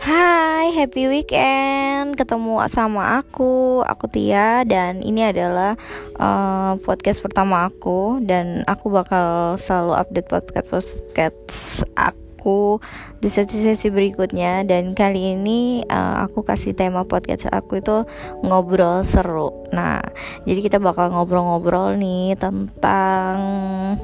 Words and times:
Hai, 0.00 0.72
happy 0.72 1.12
weekend. 1.12 2.16
Ketemu 2.16 2.64
sama 2.72 3.20
aku, 3.20 3.84
aku 3.84 4.08
Tia 4.08 4.64
dan 4.64 5.04
ini 5.04 5.28
adalah 5.28 5.76
uh, 6.16 6.80
podcast 6.80 7.20
pertama 7.20 7.68
aku 7.68 8.16
dan 8.24 8.64
aku 8.64 8.88
bakal 8.88 9.60
selalu 9.60 10.00
update 10.00 10.24
podcast 10.32 11.04
podcast 11.12 11.84
aku 12.00 12.80
di 13.20 13.28
sesi-sesi 13.28 13.92
berikutnya 13.92 14.64
dan 14.64 14.96
kali 14.96 15.36
ini 15.36 15.84
uh, 15.84 16.24
aku 16.24 16.48
kasih 16.48 16.72
tema 16.72 17.04
podcast 17.04 17.52
aku 17.52 17.84
itu 17.84 18.08
ngobrol 18.40 19.04
seru. 19.04 19.68
Nah, 19.68 20.00
jadi 20.48 20.64
kita 20.64 20.78
bakal 20.80 21.12
ngobrol-ngobrol 21.12 22.00
nih 22.00 22.40
tentang 22.40 23.36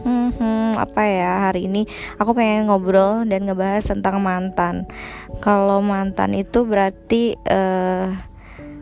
hmm, 0.04 0.25
apa 0.76 1.02
ya 1.04 1.50
hari 1.50 1.66
ini 1.66 1.88
aku 2.20 2.36
pengen 2.36 2.68
ngobrol 2.68 3.24
dan 3.24 3.48
ngebahas 3.48 3.84
tentang 3.84 4.20
mantan. 4.22 4.88
Kalau 5.40 5.80
mantan 5.80 6.36
itu 6.36 6.62
berarti 6.62 7.34
uh, 7.48 8.12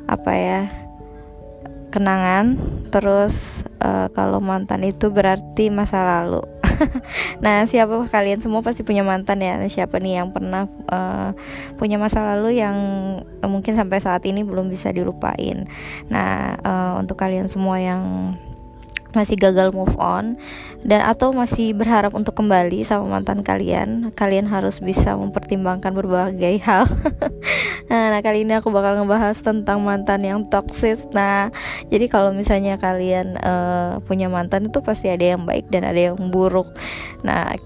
apa 0.05 0.33
ya? 0.35 0.85
kenangan 1.95 2.59
terus 2.91 3.63
uh, 3.79 4.11
kalau 4.11 4.43
mantan 4.43 4.83
itu 4.83 5.15
berarti 5.15 5.71
masa 5.71 6.03
lalu 6.03 6.43
nah 7.45 7.63
siapa 7.71 8.11
kalian 8.11 8.43
semua 8.43 8.67
pasti 8.67 8.83
punya 8.83 9.07
mantan 9.07 9.39
ya 9.39 9.63
siapa 9.71 10.03
nih 10.03 10.19
yang 10.19 10.35
pernah 10.35 10.67
uh, 10.91 11.31
punya 11.79 11.95
masa 12.03 12.35
lalu 12.35 12.59
yang 12.59 12.75
mungkin 13.47 13.79
sampai 13.79 14.03
saat 14.03 14.27
ini 14.27 14.43
belum 14.43 14.67
bisa 14.67 14.91
dilupain 14.91 15.71
nah 16.11 16.59
uh, 16.67 16.93
untuk 16.99 17.15
kalian 17.15 17.47
semua 17.47 17.79
yang 17.79 18.35
masih 19.15 19.39
gagal 19.39 19.71
move 19.73 19.95
on 19.97 20.37
dan 20.85 21.01
atau 21.07 21.33
masih 21.33 21.73
berharap 21.73 22.13
untuk 22.13 22.37
kembali 22.37 22.85
sama 22.85 23.09
mantan 23.09 23.41
kalian, 23.41 24.13
kalian 24.13 24.45
harus 24.45 24.85
bisa 24.85 25.17
mempertimbangkan 25.17 25.97
berbagai 25.97 26.61
hal. 26.67 26.85
nah, 27.89 28.21
kali 28.21 28.45
ini 28.45 28.61
aku 28.61 28.69
bakal 28.69 29.01
ngebahas 29.01 29.41
tentang 29.41 29.81
mantan 29.81 30.21
yang 30.21 30.45
toksis. 30.51 31.09
Nah, 31.17 31.49
jadi 31.89 32.11
kalau 32.13 32.37
misalnya 32.37 32.77
kalian 32.77 33.41
uh, 33.41 34.03
punya 34.05 34.29
mantan 34.29 34.69
itu 34.69 34.85
pasti 34.85 35.09
ada 35.09 35.39
yang 35.39 35.49
baik 35.49 35.73
dan 35.73 35.89
ada 35.89 36.13
yang 36.13 36.19
buruk. 36.29 36.69
Nah, 37.25 37.57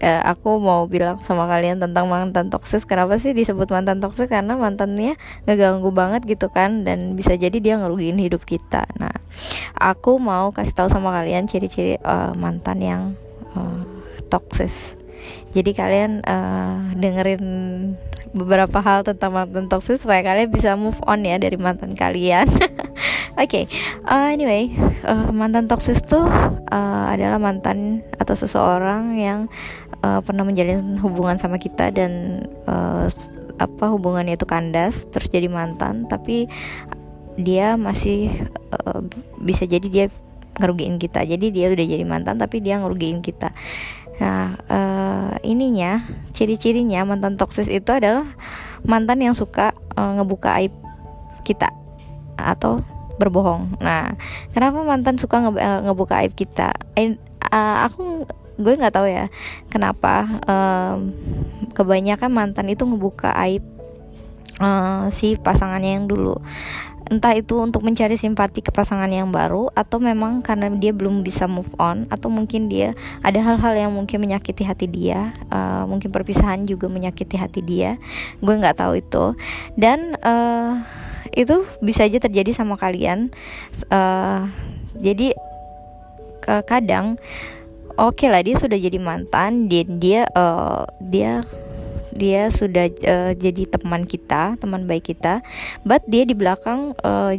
uh, 0.00 0.22
aku 0.26 0.58
mau 0.58 0.88
bilang 0.90 1.20
sama 1.22 1.46
kalian 1.46 1.78
tentang 1.78 2.10
mantan 2.10 2.50
toksis. 2.50 2.82
Kenapa 2.88 3.20
sih 3.20 3.36
disebut 3.36 3.70
mantan 3.70 4.02
toksis? 4.02 4.26
Karena 4.26 4.58
mantannya 4.58 5.14
ngeganggu 5.46 5.92
banget 5.94 6.26
gitu 6.26 6.50
kan 6.50 6.82
dan 6.82 7.14
bisa 7.14 7.38
jadi 7.38 7.54
dia 7.60 7.74
ngerugiin 7.78 8.18
hidup 8.18 8.42
kita. 8.42 8.88
Nah 8.98 9.14
aku 9.78 10.18
mau 10.18 10.50
kasih 10.50 10.74
tahu 10.74 10.88
sama 10.90 11.14
kalian 11.14 11.46
ciri-ciri 11.46 12.00
uh, 12.02 12.34
mantan 12.34 12.78
yang 12.82 13.02
uh, 13.54 13.82
toksis. 14.32 14.98
Jadi 15.54 15.70
kalian 15.70 16.20
uh, 16.26 16.90
dengerin 16.98 17.44
beberapa 18.34 18.82
hal 18.82 19.06
tentang 19.06 19.30
mantan 19.30 19.70
toksis 19.70 20.02
supaya 20.02 20.26
kalian 20.26 20.50
bisa 20.50 20.74
move 20.74 20.98
on 21.06 21.22
ya 21.22 21.38
dari 21.38 21.54
mantan 21.54 21.94
kalian. 21.94 22.50
Oke, 23.34 23.66
okay. 23.66 23.74
uh, 24.06 24.30
anyway, 24.30 24.70
uh, 25.02 25.34
mantan 25.34 25.66
toksis 25.66 26.06
tuh 26.06 26.22
uh, 26.70 27.06
adalah 27.10 27.42
mantan 27.42 28.06
atau 28.22 28.38
seseorang 28.38 29.18
yang 29.18 29.50
uh, 30.06 30.22
pernah 30.22 30.46
menjalin 30.46 30.94
hubungan 31.02 31.34
sama 31.34 31.58
kita 31.58 31.90
dan 31.90 32.44
uh, 32.70 33.10
apa 33.58 33.90
hubungannya 33.90 34.38
itu 34.38 34.46
kandas 34.46 35.06
terus 35.10 35.30
jadi 35.30 35.46
mantan 35.46 36.06
tapi 36.06 36.50
dia 37.34 37.74
masih 37.74 38.50
uh, 38.70 39.02
bisa 39.42 39.66
jadi 39.66 39.86
dia 39.86 40.06
ngerugiin 40.62 41.02
kita 41.02 41.26
jadi 41.26 41.46
dia 41.50 41.66
udah 41.74 41.86
jadi 41.86 42.04
mantan 42.06 42.38
tapi 42.38 42.62
dia 42.62 42.78
ngerugiin 42.78 43.18
kita 43.18 43.50
nah 44.22 44.54
uh, 44.70 45.34
ininya 45.42 46.06
ciri-cirinya 46.30 47.02
mantan 47.02 47.34
toksis 47.34 47.66
itu 47.66 47.90
adalah 47.90 48.30
mantan 48.86 49.18
yang 49.18 49.34
suka 49.34 49.74
uh, 49.98 50.22
ngebuka 50.22 50.54
aib 50.62 50.70
kita 51.42 51.74
atau 52.38 52.78
berbohong. 53.20 53.78
Nah 53.78 54.18
kenapa 54.50 54.82
mantan 54.82 55.16
suka 55.20 55.42
nge 55.44 55.52
ngebuka 55.86 56.24
aib 56.24 56.32
kita? 56.34 56.74
Eh, 56.98 57.14
uh, 57.50 57.76
aku 57.86 58.26
gue 58.54 58.74
nggak 58.78 58.94
tahu 58.94 59.10
ya 59.10 59.26
kenapa 59.66 60.38
um, 60.46 61.10
kebanyakan 61.74 62.30
mantan 62.30 62.70
itu 62.70 62.86
ngebuka 62.86 63.34
aib 63.46 63.66
uh, 64.62 65.10
si 65.10 65.34
pasangannya 65.34 65.98
yang 65.98 66.06
dulu. 66.06 66.38
Entah 67.04 67.36
itu 67.36 67.60
untuk 67.60 67.84
mencari 67.84 68.16
simpati 68.16 68.64
ke 68.64 68.72
pasangan 68.72 69.12
yang 69.12 69.28
baru 69.28 69.68
atau 69.76 70.00
memang 70.00 70.40
karena 70.40 70.72
dia 70.72 70.88
belum 70.88 71.20
bisa 71.20 71.44
move 71.44 71.68
on 71.76 72.08
atau 72.08 72.32
mungkin 72.32 72.72
dia 72.72 72.96
ada 73.20 73.44
hal-hal 73.44 73.76
yang 73.76 73.92
mungkin 73.92 74.24
menyakiti 74.24 74.64
hati 74.64 74.88
dia 74.88 75.36
uh, 75.52 75.84
mungkin 75.84 76.08
perpisahan 76.08 76.64
juga 76.64 76.88
menyakiti 76.88 77.36
hati 77.36 77.60
dia. 77.60 78.00
Gue 78.40 78.56
nggak 78.56 78.80
tahu 78.80 79.04
itu. 79.04 79.36
Dan 79.76 80.16
uh, 80.24 80.80
itu 81.32 81.64
bisa 81.80 82.04
aja 82.04 82.20
terjadi 82.20 82.52
sama 82.52 82.76
kalian. 82.76 83.32
Uh, 83.88 84.52
jadi 85.00 85.32
kadang 86.44 87.16
oke 87.96 88.20
okay 88.20 88.28
lah 88.28 88.44
dia 88.44 88.52
sudah 88.60 88.76
jadi 88.76 89.00
mantan 89.00 89.64
dia 89.64 89.88
dia 89.88 90.20
uh, 90.36 90.84
dia 91.00 91.40
dia 92.14 92.52
sudah 92.52 92.86
uh, 92.90 93.32
jadi 93.34 93.64
teman 93.66 94.06
kita 94.06 94.60
teman 94.60 94.86
baik 94.86 95.08
kita 95.08 95.40
but 95.82 96.04
dia 96.06 96.28
di 96.28 96.36
belakang 96.36 96.94
uh, 97.02 97.32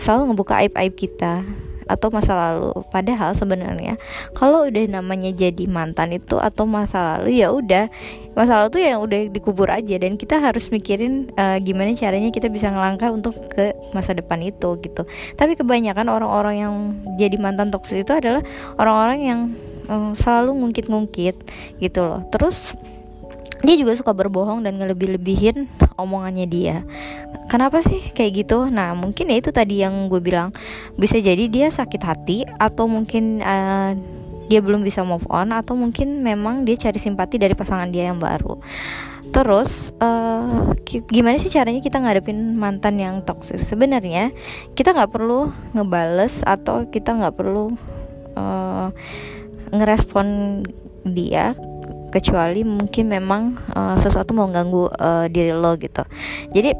selalu 0.00 0.32
ngebuka 0.34 0.64
aib 0.64 0.74
aib 0.74 0.94
kita 0.98 1.46
atau 1.86 2.10
masa 2.10 2.34
lalu. 2.34 2.74
Padahal 2.90 3.32
sebenarnya 3.32 3.98
kalau 4.34 4.66
udah 4.66 4.84
namanya 4.90 5.30
jadi 5.32 5.64
mantan 5.70 6.14
itu 6.14 6.36
atau 6.38 6.66
masa 6.66 7.16
lalu 7.18 7.40
ya 7.42 7.50
udah. 7.50 7.88
Masa 8.36 8.60
lalu 8.60 8.68
tuh 8.68 8.82
yang 8.84 9.00
udah 9.00 9.20
dikubur 9.32 9.72
aja 9.72 9.96
dan 9.96 10.20
kita 10.20 10.36
harus 10.36 10.68
mikirin 10.68 11.32
uh, 11.40 11.56
gimana 11.56 11.96
caranya 11.96 12.28
kita 12.28 12.52
bisa 12.52 12.68
ngelangkah 12.68 13.08
untuk 13.08 13.32
ke 13.48 13.72
masa 13.96 14.12
depan 14.12 14.44
itu 14.44 14.76
gitu. 14.84 15.08
Tapi 15.40 15.56
kebanyakan 15.56 16.12
orang-orang 16.12 16.54
yang 16.60 16.74
jadi 17.16 17.40
mantan 17.40 17.72
toksis 17.72 18.04
itu 18.04 18.12
adalah 18.12 18.44
orang-orang 18.76 19.18
yang 19.24 19.40
uh, 19.88 20.12
selalu 20.12 20.52
ngungkit-ngungkit 20.52 21.36
gitu 21.80 22.00
loh. 22.04 22.28
Terus 22.28 22.76
dia 23.64 23.76
juga 23.80 23.96
suka 23.96 24.12
berbohong 24.12 24.64
dan 24.66 24.76
ngelebih-lebihin 24.76 25.70
omongannya 25.96 26.46
dia. 26.48 26.76
Kenapa 27.48 27.80
sih 27.80 28.12
kayak 28.12 28.46
gitu? 28.46 28.68
Nah 28.68 28.92
mungkin 28.92 29.32
ya 29.32 29.36
itu 29.40 29.50
tadi 29.54 29.80
yang 29.80 30.12
gue 30.12 30.20
bilang. 30.20 30.52
Bisa 30.98 31.16
jadi 31.16 31.48
dia 31.48 31.72
sakit 31.72 32.02
hati 32.02 32.44
atau 32.60 32.84
mungkin 32.90 33.40
uh, 33.40 33.96
dia 34.46 34.62
belum 34.62 34.86
bisa 34.86 35.02
move 35.02 35.26
on 35.26 35.50
atau 35.50 35.74
mungkin 35.74 36.22
memang 36.22 36.62
dia 36.62 36.78
cari 36.78 36.98
simpati 37.02 37.38
dari 37.38 37.54
pasangan 37.54 37.90
dia 37.90 38.10
yang 38.10 38.18
baru. 38.18 38.58
Terus 39.34 39.90
uh, 39.98 40.70
gimana 41.10 41.36
sih 41.36 41.50
caranya 41.50 41.82
kita 41.82 41.98
ngadepin 41.98 42.54
mantan 42.54 43.02
yang 43.02 43.20
toxic? 43.26 43.58
Sebenarnya 43.58 44.30
kita 44.78 44.94
nggak 44.94 45.10
perlu 45.10 45.50
ngebales 45.74 46.46
atau 46.46 46.86
kita 46.86 47.14
nggak 47.18 47.34
perlu 47.34 47.74
uh, 48.38 48.88
ngerespon 49.74 50.62
dia 51.06 51.58
kecuali 52.16 52.64
mungkin 52.64 53.12
memang 53.12 53.42
uh, 53.76 53.96
sesuatu 54.00 54.32
mau 54.32 54.48
ganggu 54.48 54.88
uh, 54.88 55.28
diri 55.28 55.52
lo 55.52 55.76
gitu. 55.76 56.00
Jadi 56.56 56.72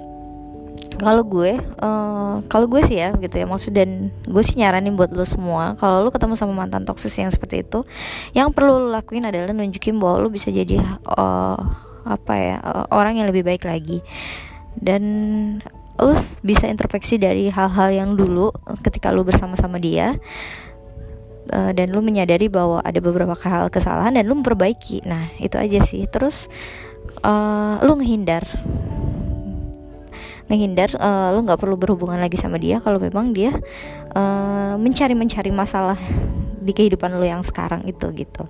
kalau 0.96 1.28
gue 1.28 1.60
uh, 1.60 2.40
kalau 2.48 2.66
gue 2.72 2.80
sih 2.80 2.96
ya 2.96 3.12
gitu 3.20 3.36
ya 3.36 3.44
maksud 3.44 3.76
dan 3.76 4.08
gue 4.24 4.42
sih 4.42 4.56
nyaranin 4.56 4.96
buat 4.96 5.12
lo 5.12 5.28
semua 5.28 5.76
kalau 5.76 6.00
lo 6.00 6.08
ketemu 6.08 6.40
sama 6.40 6.56
mantan 6.56 6.88
toksis 6.88 7.12
yang 7.20 7.28
seperti 7.28 7.60
itu 7.60 7.84
yang 8.32 8.48
perlu 8.48 8.80
lo 8.80 8.88
lakuin 8.88 9.28
adalah 9.28 9.52
nunjukin 9.52 10.00
bahwa 10.00 10.24
lo 10.24 10.28
bisa 10.32 10.48
jadi 10.48 10.80
uh, 11.04 11.60
apa 12.06 12.34
ya 12.38 12.56
uh, 12.62 12.86
orang 12.94 13.20
yang 13.20 13.28
lebih 13.28 13.44
baik 13.44 13.68
lagi. 13.68 14.00
Dan 14.76 15.02
lo 15.96 16.12
bisa 16.44 16.68
introspeksi 16.68 17.16
dari 17.16 17.48
hal-hal 17.48 17.88
yang 17.92 18.10
dulu 18.16 18.52
ketika 18.84 19.12
lo 19.12 19.24
bersama-sama 19.24 19.80
dia 19.80 20.16
uh, 21.52 21.72
dan 21.74 21.92
lu 21.92 22.00
menyadari 22.02 22.46
bahwa 22.50 22.82
ada 22.82 22.98
beberapa 22.98 23.34
hal 23.34 23.68
kesalahan 23.70 24.14
dan 24.16 24.24
lu 24.26 24.38
memperbaiki. 24.38 25.06
Nah 25.06 25.30
itu 25.38 25.58
aja 25.58 25.82
sih. 25.82 26.06
Terus 26.10 26.50
uh, 27.22 27.82
lu 27.82 27.98
ngehindar. 27.98 28.46
Ngehindar 30.46 30.94
uh, 30.98 31.34
lu 31.34 31.42
nggak 31.42 31.58
perlu 31.58 31.74
berhubungan 31.74 32.22
lagi 32.22 32.38
sama 32.38 32.56
dia 32.58 32.78
kalau 32.78 33.02
memang 33.02 33.34
dia 33.34 33.50
uh, 34.14 34.78
mencari 34.78 35.18
mencari 35.18 35.50
masalah 35.50 35.98
di 36.62 36.70
kehidupan 36.74 37.18
lu 37.18 37.26
yang 37.26 37.42
sekarang 37.46 37.86
itu 37.86 38.10
gitu 38.14 38.46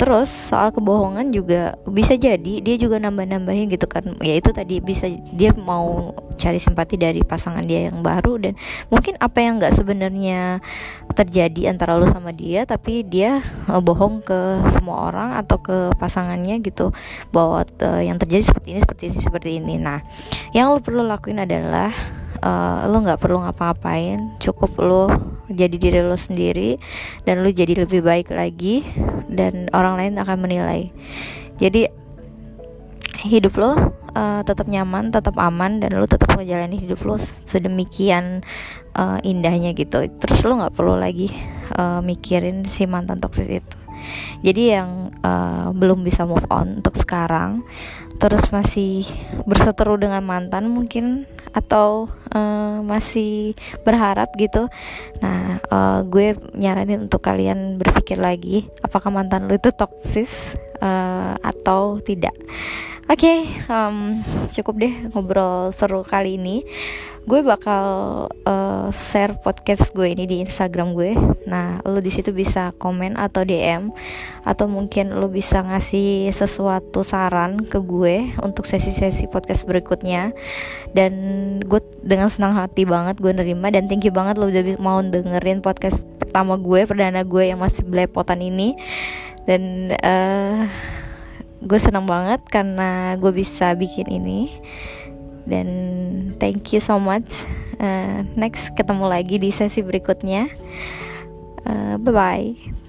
Terus 0.00 0.32
soal 0.32 0.72
kebohongan 0.72 1.28
juga 1.28 1.76
bisa 1.84 2.16
jadi 2.16 2.64
dia 2.64 2.76
juga 2.80 2.96
nambah-nambahin 2.96 3.68
gitu 3.68 3.84
kan. 3.84 4.16
Ya 4.24 4.40
itu 4.40 4.48
tadi 4.48 4.80
bisa 4.80 5.12
dia 5.36 5.52
mau 5.52 6.16
cari 6.40 6.56
simpati 6.56 6.96
dari 6.96 7.20
pasangan 7.20 7.60
dia 7.68 7.92
yang 7.92 8.00
baru 8.00 8.40
dan 8.40 8.56
mungkin 8.88 9.20
apa 9.20 9.44
yang 9.44 9.60
nggak 9.60 9.76
sebenarnya 9.76 10.64
terjadi 11.12 11.68
antara 11.68 12.00
lo 12.00 12.08
sama 12.08 12.32
dia 12.32 12.64
tapi 12.64 13.04
dia 13.04 13.44
uh, 13.68 13.76
bohong 13.84 14.24
ke 14.24 14.64
semua 14.72 15.12
orang 15.12 15.36
atau 15.36 15.60
ke 15.60 15.92
pasangannya 16.00 16.64
gitu 16.64 16.96
bahwa 17.28 17.68
uh, 17.84 18.00
yang 18.00 18.16
terjadi 18.16 18.48
seperti 18.48 18.72
ini 18.72 18.80
seperti 18.80 19.02
ini 19.12 19.18
seperti 19.20 19.50
ini. 19.60 19.74
Nah, 19.76 20.00
yang 20.56 20.72
lo 20.72 20.80
perlu 20.80 21.04
lakuin 21.04 21.44
adalah 21.44 21.92
uh, 22.40 22.88
lo 22.88 23.04
nggak 23.04 23.20
perlu 23.20 23.44
ngapa-ngapain, 23.44 24.40
cukup 24.40 24.72
lo 24.80 25.04
jadi 25.50 25.76
diri 25.76 26.00
lo 26.00 26.16
sendiri 26.16 26.78
dan 27.26 27.42
lo 27.42 27.50
jadi 27.50 27.84
lebih 27.84 28.00
baik 28.06 28.30
lagi 28.30 28.86
dan 29.30 29.70
orang 29.72 29.94
lain 29.96 30.14
akan 30.18 30.38
menilai. 30.42 30.90
Jadi 31.62 31.86
hidup 33.20 33.60
lo 33.60 33.76
uh, 34.16 34.40
tetap 34.42 34.64
nyaman 34.64 35.12
tetap 35.12 35.36
aman 35.36 35.76
dan 35.84 35.92
lu 35.92 36.08
tetap 36.08 36.32
ngejalanin 36.32 36.80
hidup 36.80 37.04
lu 37.04 37.20
sedemikian 37.20 38.42
uh, 38.96 39.20
indahnya 39.22 39.76
gitu. 39.76 40.08
Terus 40.08 40.38
lu 40.46 40.56
nggak 40.58 40.74
perlu 40.74 40.96
lagi 40.96 41.28
uh, 41.76 42.00
mikirin 42.00 42.64
si 42.66 42.88
mantan 42.88 43.20
toksis 43.20 43.48
itu. 43.48 43.76
Jadi 44.40 44.62
yang 44.72 45.12
uh, 45.20 45.68
belum 45.76 46.00
bisa 46.00 46.24
move 46.24 46.48
on 46.48 46.80
untuk 46.80 46.96
sekarang 46.96 47.60
terus 48.20 48.52
masih 48.52 49.08
berseteru 49.48 49.96
dengan 49.96 50.20
mantan 50.20 50.68
mungkin 50.68 51.24
atau 51.50 52.10
uh, 52.34 52.82
masih 52.84 53.58
berharap 53.82 54.30
gitu. 54.38 54.70
Nah 55.22 55.58
uh, 55.70 56.00
gue 56.06 56.38
nyaranin 56.54 57.06
untuk 57.10 57.22
kalian 57.22 57.78
berpikir 57.78 58.18
lagi 58.18 58.66
apakah 58.82 59.10
mantan 59.10 59.46
lu 59.46 59.56
itu 59.56 59.70
toksis 59.74 60.58
uh, 60.82 61.34
atau 61.40 61.98
tidak 62.02 62.34
oke 63.10 63.18
okay, 63.18 63.42
um, 63.66 64.22
cukup 64.54 64.78
deh 64.78 64.94
ngobrol 65.10 65.74
seru 65.74 66.06
kali 66.06 66.38
ini 66.38 66.62
gue 67.28 67.44
bakal 67.44 67.84
uh, 68.48 68.88
share 68.94 69.36
podcast 69.44 69.92
gue 69.92 70.08
ini 70.08 70.24
di 70.24 70.40
Instagram 70.40 70.96
gue. 70.96 71.12
Nah, 71.44 71.78
lo 71.84 72.00
di 72.00 72.08
situ 72.08 72.32
bisa 72.32 72.72
komen 72.80 73.20
atau 73.20 73.44
DM 73.44 73.92
atau 74.48 74.64
mungkin 74.64 75.12
lo 75.14 75.28
bisa 75.28 75.60
ngasih 75.60 76.32
sesuatu 76.32 77.04
saran 77.04 77.60
ke 77.60 77.76
gue 77.84 78.32
untuk 78.40 78.64
sesi-sesi 78.64 79.28
podcast 79.28 79.68
berikutnya. 79.68 80.32
Dan 80.96 81.12
gue 81.60 81.78
dengan 82.00 82.32
senang 82.32 82.56
hati 82.56 82.88
banget 82.88 83.20
gue 83.20 83.36
nerima 83.36 83.68
dan 83.68 83.84
thank 83.84 84.08
you 84.08 84.14
banget 84.14 84.40
lo 84.40 84.48
udah 84.48 84.80
mau 84.80 85.04
dengerin 85.04 85.60
podcast 85.60 86.08
pertama 86.16 86.56
gue, 86.56 86.88
perdana 86.88 87.20
gue 87.20 87.52
yang 87.52 87.60
masih 87.60 87.84
belepotan 87.84 88.40
ini. 88.40 88.80
Dan 89.44 89.92
uh, 90.00 90.64
gue 91.60 91.80
senang 91.80 92.08
banget 92.08 92.40
karena 92.48 93.14
gue 93.20 93.32
bisa 93.32 93.72
bikin 93.76 94.08
ini. 94.08 94.50
Dan 95.48 95.68
thank 96.36 96.70
you 96.72 96.80
so 96.80 97.00
much. 97.00 97.44
Uh, 97.80 98.28
next 98.36 98.76
ketemu 98.76 99.08
lagi 99.08 99.36
di 99.40 99.50
sesi 99.52 99.80
berikutnya. 99.80 100.48
Uh, 101.64 102.00
bye 102.00 102.12
bye 102.12 102.79